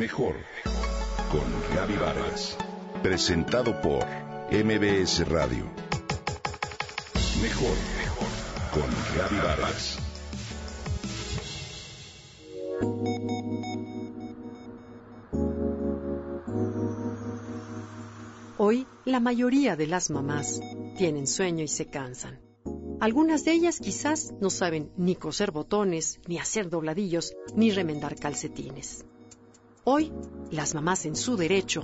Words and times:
Mejor 0.00 0.34
con 1.30 1.76
Gaby 1.76 1.96
Vargas. 1.98 2.56
Presentado 3.02 3.78
por 3.82 4.06
MBS 4.50 5.28
Radio. 5.28 5.66
Mejor 7.42 7.76
con 8.72 8.88
Gaby 9.18 9.36
Vargas. 9.46 9.98
Hoy, 18.56 18.86
la 19.04 19.20
mayoría 19.20 19.76
de 19.76 19.86
las 19.86 20.08
mamás 20.08 20.62
tienen 20.96 21.26
sueño 21.26 21.62
y 21.62 21.68
se 21.68 21.90
cansan. 21.90 22.40
Algunas 23.00 23.44
de 23.44 23.52
ellas 23.52 23.78
quizás 23.78 24.32
no 24.40 24.48
saben 24.48 24.92
ni 24.96 25.14
coser 25.14 25.50
botones, 25.50 26.20
ni 26.26 26.38
hacer 26.38 26.70
dobladillos, 26.70 27.34
ni 27.54 27.70
remendar 27.70 28.16
calcetines. 28.16 29.04
Hoy, 29.84 30.12
las 30.50 30.74
mamás 30.74 31.06
en 31.06 31.16
su 31.16 31.36
derecho 31.36 31.80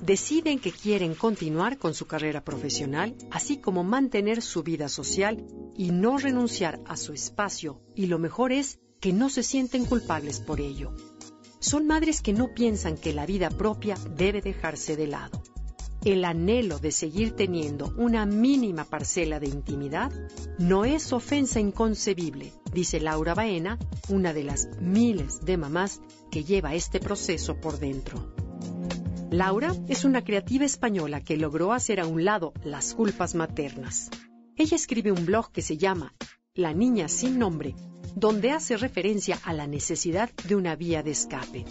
deciden 0.00 0.60
que 0.60 0.70
quieren 0.70 1.14
continuar 1.14 1.78
con 1.78 1.94
su 1.94 2.06
carrera 2.06 2.44
profesional, 2.44 3.16
así 3.30 3.58
como 3.58 3.82
mantener 3.82 4.40
su 4.40 4.62
vida 4.62 4.88
social 4.88 5.44
y 5.76 5.90
no 5.90 6.16
renunciar 6.16 6.80
a 6.86 6.96
su 6.96 7.12
espacio, 7.12 7.80
y 7.96 8.06
lo 8.06 8.18
mejor 8.18 8.52
es 8.52 8.78
que 9.00 9.12
no 9.12 9.28
se 9.30 9.42
sienten 9.42 9.84
culpables 9.84 10.40
por 10.40 10.60
ello. 10.60 10.94
Son 11.58 11.86
madres 11.86 12.22
que 12.22 12.32
no 12.32 12.54
piensan 12.54 12.96
que 12.96 13.12
la 13.12 13.26
vida 13.26 13.50
propia 13.50 13.96
debe 14.16 14.40
dejarse 14.40 14.96
de 14.96 15.08
lado 15.08 15.42
el 16.04 16.24
anhelo 16.24 16.78
de 16.78 16.92
seguir 16.92 17.32
teniendo 17.32 17.92
una 17.96 18.24
mínima 18.26 18.84
parcela 18.84 19.38
de 19.38 19.48
intimidad 19.48 20.10
no 20.58 20.84
es 20.84 21.12
ofensa 21.12 21.60
inconcebible, 21.60 22.52
dice 22.72 23.00
Laura 23.00 23.34
Baena, 23.34 23.78
una 24.08 24.32
de 24.32 24.44
las 24.44 24.68
miles 24.80 25.44
de 25.44 25.56
mamás 25.56 26.00
que 26.30 26.44
lleva 26.44 26.74
este 26.74 27.00
proceso 27.00 27.60
por 27.60 27.78
dentro. 27.78 28.32
Laura 29.30 29.74
es 29.88 30.04
una 30.04 30.24
creativa 30.24 30.64
española 30.64 31.20
que 31.20 31.36
logró 31.36 31.72
hacer 31.72 32.00
a 32.00 32.06
un 32.06 32.24
lado 32.24 32.52
las 32.64 32.94
culpas 32.94 33.34
maternas. 33.34 34.10
Ella 34.56 34.76
escribe 34.76 35.12
un 35.12 35.24
blog 35.24 35.52
que 35.52 35.62
se 35.62 35.76
llama 35.76 36.14
La 36.54 36.74
niña 36.74 37.08
sin 37.08 37.38
nombre, 37.38 37.76
donde 38.16 38.50
hace 38.50 38.76
referencia 38.76 39.38
a 39.44 39.52
la 39.52 39.66
necesidad 39.66 40.30
de 40.48 40.56
una 40.56 40.74
vía 40.74 41.02
de 41.02 41.12
escape. 41.12 41.64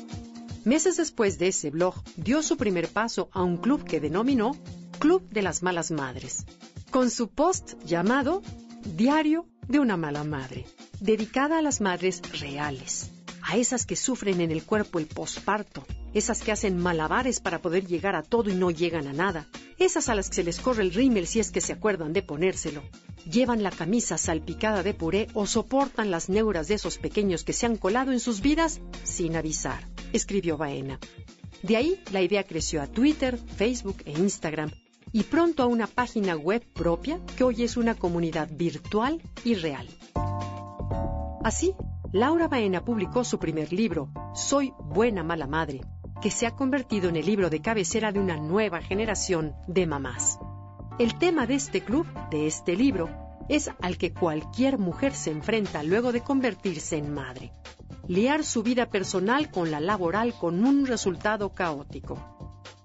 Meses 0.66 0.98
después 0.98 1.40
de 1.40 1.48
ese 1.48 1.70
blog, 1.70 1.96
dio 2.18 2.44
su 2.44 2.58
primer 2.58 2.90
paso 2.90 3.30
a 3.32 3.44
un 3.44 3.58
club 3.58 3.86
que 3.86 4.02
denominó 4.02 4.58
Club 5.00 5.26
de 5.30 5.42
las 5.42 5.64
Malas 5.64 5.90
Madres, 5.90 6.46
con 6.92 7.10
su 7.10 7.30
post 7.30 7.82
llamado 7.86 8.42
Diario 8.84 9.46
de 9.70 9.80
una 9.80 9.96
Mala 9.96 10.26
Madre, 10.26 10.66
dedicada 11.00 11.60
a 11.60 11.62
las 11.62 11.80
madres 11.80 12.22
reales, 12.42 13.10
a 13.42 13.56
esas 13.56 13.86
que 13.86 13.96
sufren 13.96 14.42
en 14.42 14.52
el 14.52 14.64
cuerpo 14.64 15.00
el 15.00 15.08
posparto, 15.08 15.86
esas 16.14 16.42
que 16.42 16.52
hacen 16.52 16.78
malabares 16.78 17.40
para 17.40 17.62
poder 17.62 17.88
llegar 17.88 18.18
a 18.18 18.24
todo 18.24 18.50
y 18.50 18.56
no 18.56 18.70
llegan 18.70 19.08
a 19.08 19.14
nada, 19.14 19.48
esas 19.78 20.10
a 20.10 20.16
las 20.16 20.28
que 20.28 20.36
se 20.36 20.44
les 20.44 20.60
corre 20.60 20.84
el 20.84 20.94
rímel 20.94 21.26
si 21.26 21.40
es 21.40 21.52
que 21.52 21.62
se 21.62 21.72
acuerdan 21.72 22.12
de 22.12 22.22
ponérselo, 22.22 22.84
llevan 23.32 23.64
la 23.64 23.72
camisa 23.72 24.18
salpicada 24.18 24.84
de 24.84 24.94
puré 24.94 25.28
o 25.34 25.48
soportan 25.48 26.12
las 26.12 26.28
neuras 26.28 26.68
de 26.68 26.74
esos 26.74 26.98
pequeños 26.98 27.46
que 27.46 27.54
se 27.54 27.66
han 27.66 27.78
colado 27.78 28.12
en 28.12 28.20
sus 28.20 28.42
vidas 28.42 28.82
sin 29.06 29.38
avisar 29.38 29.88
escribió 30.14 30.58
Baena. 30.58 31.00
De 31.64 31.76
ahí 31.76 32.02
la 32.12 32.22
idea 32.22 32.44
creció 32.44 32.82
a 32.82 32.88
Twitter, 32.88 33.38
Facebook 33.38 33.98
e 34.06 34.12
Instagram 34.12 34.72
y 35.12 35.24
pronto 35.24 35.64
a 35.64 35.66
una 35.66 35.88
página 35.88 36.36
web 36.36 36.64
propia 36.74 37.20
que 37.36 37.44
hoy 37.44 37.64
es 37.64 37.78
una 37.78 37.96
comunidad 37.96 38.50
virtual 38.52 39.22
y 39.44 39.56
real. 39.56 39.88
Así, 41.44 41.74
Laura 42.12 42.48
Baena 42.48 42.84
publicó 42.84 43.24
su 43.24 43.40
primer 43.40 43.74
libro, 43.74 44.10
Soy 44.34 44.74
buena 44.80 45.24
mala 45.24 45.48
madre, 45.48 45.82
que 46.22 46.32
se 46.32 46.46
ha 46.46 46.56
convertido 46.56 47.10
en 47.10 47.16
el 47.16 47.26
libro 47.26 47.50
de 47.50 47.62
cabecera 47.62 48.12
de 48.12 48.20
una 48.20 48.38
nueva 48.38 48.82
generación 48.82 49.56
de 49.68 49.86
mamás. 49.86 50.40
El 50.98 51.18
tema 51.18 51.48
de 51.48 51.56
este 51.56 51.82
club, 51.82 52.06
de 52.30 52.48
este 52.48 52.76
libro, 52.76 53.10
es 53.48 53.70
al 53.82 53.98
que 53.98 54.14
cualquier 54.14 54.78
mujer 54.78 55.14
se 55.14 55.32
enfrenta 55.32 55.82
luego 55.82 56.12
de 56.12 56.22
convertirse 56.22 56.98
en 56.98 57.14
madre 57.14 57.52
liar 58.10 58.44
su 58.44 58.64
vida 58.64 58.88
personal 58.88 59.52
con 59.52 59.70
la 59.70 59.80
laboral 59.80 60.34
con 60.34 60.66
un 60.66 60.88
resultado 60.88 61.54
caótico. 61.54 62.18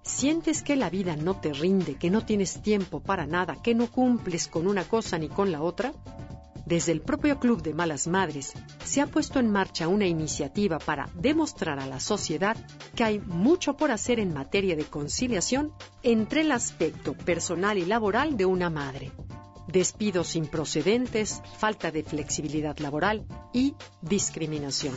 ¿Sientes 0.03 0.62
que 0.62 0.77
la 0.77 0.91
vida 0.91 1.17
no 1.17 1.41
te 1.41 1.55
rinde, 1.55 1.95
que 1.95 2.11
no 2.11 2.27
tienes 2.27 2.61
tiempo 2.61 3.01
para 3.01 3.27
nada, 3.27 3.57
que 3.63 3.75
no 3.75 3.91
cumples 3.91 4.49
con 4.49 4.67
una 4.67 4.84
cosa 4.84 5.17
ni 5.17 5.31
con 5.31 5.51
la 5.51 5.63
otra? 5.63 5.95
Desde 6.67 6.93
el 6.93 7.01
propio 7.01 7.41
Club 7.41 7.63
de 7.63 7.73
Malas 7.73 8.07
Madres 8.07 8.53
se 8.84 9.01
ha 9.01 9.07
puesto 9.07 9.39
en 9.39 9.51
marcha 9.51 9.89
una 9.89 10.07
iniciativa 10.07 10.79
para 10.79 11.09
demostrar 11.15 11.79
a 11.81 11.87
la 11.87 12.01
sociedad 12.01 12.59
que 12.95 13.05
hay 13.05 13.19
mucho 13.19 13.79
por 13.79 13.93
hacer 13.93 14.21
en 14.21 14.34
materia 14.34 14.77
de 14.77 14.84
conciliación 14.84 15.73
entre 16.03 16.43
el 16.43 16.53
aspecto 16.53 17.15
personal 17.15 17.79
y 17.79 17.87
laboral 17.87 18.37
de 18.37 18.45
una 18.45 18.69
madre 18.69 19.11
despidos 19.75 20.37
improcedentes, 20.37 21.43
falta 21.59 21.91
de 21.91 22.05
flexibilidad 22.05 22.79
laboral 22.79 23.27
y 23.53 23.75
discriminación. 24.01 24.95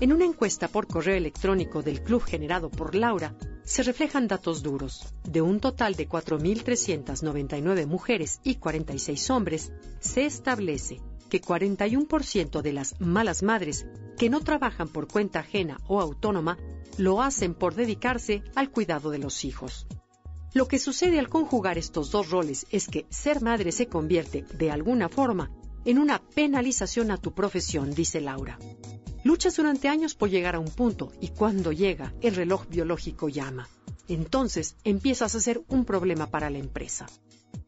En 0.00 0.12
una 0.12 0.24
encuesta 0.24 0.66
por 0.66 0.88
correo 0.88 1.16
electrónico 1.16 1.80
del 1.80 2.02
club 2.02 2.22
generado 2.24 2.70
por 2.70 2.96
Laura, 2.96 3.36
se 3.62 3.84
reflejan 3.84 4.26
datos 4.26 4.64
duros. 4.64 5.14
De 5.22 5.42
un 5.42 5.60
total 5.60 5.94
de 5.94 6.08
4.399 6.08 7.86
mujeres 7.86 8.40
y 8.42 8.56
46 8.56 9.30
hombres, 9.30 9.72
se 10.00 10.26
establece 10.26 11.00
que 11.30 11.40
41% 11.40 12.62
de 12.62 12.72
las 12.72 13.00
malas 13.00 13.44
madres 13.44 13.86
que 14.18 14.28
no 14.28 14.40
trabajan 14.40 14.88
por 14.88 15.06
cuenta 15.06 15.38
ajena 15.38 15.78
o 15.86 16.00
autónoma 16.00 16.58
lo 16.98 17.22
hacen 17.22 17.54
por 17.54 17.76
dedicarse 17.76 18.42
al 18.56 18.70
cuidado 18.72 19.10
de 19.10 19.18
los 19.18 19.44
hijos. 19.44 19.86
Lo 20.56 20.68
que 20.68 20.78
sucede 20.78 21.18
al 21.18 21.28
conjugar 21.28 21.76
estos 21.76 22.10
dos 22.10 22.30
roles 22.30 22.64
es 22.70 22.88
que 22.88 23.04
ser 23.10 23.42
madre 23.42 23.72
se 23.72 23.88
convierte, 23.88 24.46
de 24.54 24.70
alguna 24.70 25.10
forma, 25.10 25.50
en 25.84 25.98
una 25.98 26.18
penalización 26.18 27.10
a 27.10 27.18
tu 27.18 27.34
profesión, 27.34 27.94
dice 27.94 28.22
Laura. 28.22 28.58
Luchas 29.22 29.56
durante 29.56 29.88
años 29.88 30.14
por 30.14 30.30
llegar 30.30 30.54
a 30.54 30.58
un 30.58 30.70
punto 30.70 31.12
y 31.20 31.28
cuando 31.28 31.72
llega, 31.72 32.14
el 32.22 32.34
reloj 32.34 32.68
biológico 32.70 33.28
llama. 33.28 33.68
Entonces 34.08 34.76
empiezas 34.82 35.34
a 35.34 35.40
ser 35.40 35.60
un 35.68 35.84
problema 35.84 36.28
para 36.28 36.48
la 36.48 36.56
empresa. 36.56 37.04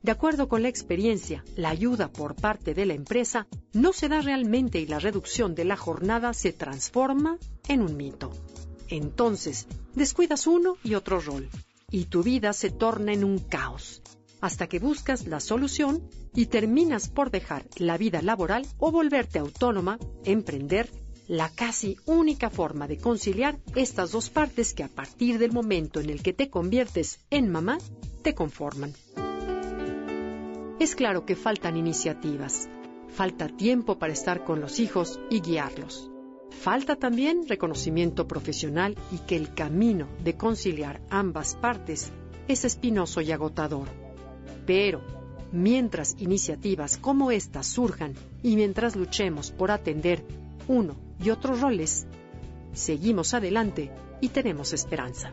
De 0.00 0.10
acuerdo 0.10 0.48
con 0.48 0.62
la 0.62 0.70
experiencia, 0.70 1.44
la 1.56 1.68
ayuda 1.68 2.10
por 2.10 2.36
parte 2.36 2.72
de 2.72 2.86
la 2.86 2.94
empresa 2.94 3.48
no 3.74 3.92
se 3.92 4.08
da 4.08 4.22
realmente 4.22 4.80
y 4.80 4.86
la 4.86 4.98
reducción 4.98 5.54
de 5.54 5.66
la 5.66 5.76
jornada 5.76 6.32
se 6.32 6.54
transforma 6.54 7.36
en 7.68 7.82
un 7.82 7.98
mito. 7.98 8.32
Entonces, 8.88 9.66
descuidas 9.92 10.46
uno 10.46 10.78
y 10.82 10.94
otro 10.94 11.20
rol 11.20 11.50
y 11.90 12.06
tu 12.06 12.22
vida 12.22 12.52
se 12.52 12.70
torna 12.70 13.12
en 13.12 13.24
un 13.24 13.38
caos, 13.38 14.02
hasta 14.40 14.66
que 14.66 14.78
buscas 14.78 15.26
la 15.26 15.40
solución 15.40 16.08
y 16.34 16.46
terminas 16.46 17.08
por 17.08 17.30
dejar 17.30 17.64
la 17.76 17.96
vida 17.96 18.22
laboral 18.22 18.66
o 18.78 18.90
volverte 18.90 19.38
autónoma, 19.38 19.98
emprender, 20.24 20.90
la 21.26 21.50
casi 21.50 21.98
única 22.06 22.48
forma 22.48 22.88
de 22.88 22.96
conciliar 22.96 23.58
estas 23.74 24.12
dos 24.12 24.30
partes 24.30 24.72
que 24.72 24.82
a 24.82 24.88
partir 24.88 25.38
del 25.38 25.52
momento 25.52 26.00
en 26.00 26.08
el 26.08 26.22
que 26.22 26.32
te 26.32 26.48
conviertes 26.48 27.20
en 27.30 27.50
mamá, 27.50 27.78
te 28.22 28.34
conforman. 28.34 28.94
Es 30.80 30.94
claro 30.94 31.26
que 31.26 31.36
faltan 31.36 31.76
iniciativas, 31.76 32.68
falta 33.08 33.48
tiempo 33.48 33.98
para 33.98 34.12
estar 34.12 34.44
con 34.44 34.60
los 34.60 34.80
hijos 34.80 35.20
y 35.28 35.40
guiarlos. 35.40 36.07
Falta 36.60 36.96
también 36.96 37.46
reconocimiento 37.46 38.26
profesional 38.26 38.96
y 39.12 39.18
que 39.18 39.36
el 39.36 39.54
camino 39.54 40.08
de 40.24 40.36
conciliar 40.36 41.00
ambas 41.08 41.54
partes 41.54 42.10
es 42.48 42.64
espinoso 42.64 43.20
y 43.20 43.30
agotador. 43.30 43.86
Pero, 44.66 45.00
mientras 45.52 46.16
iniciativas 46.18 46.96
como 46.96 47.30
estas 47.30 47.68
surjan 47.68 48.14
y 48.42 48.56
mientras 48.56 48.96
luchemos 48.96 49.52
por 49.52 49.70
atender 49.70 50.24
uno 50.66 50.96
y 51.22 51.30
otros 51.30 51.60
roles, 51.60 52.06
seguimos 52.72 53.34
adelante 53.34 53.92
y 54.20 54.28
tenemos 54.28 54.72
esperanza. 54.72 55.32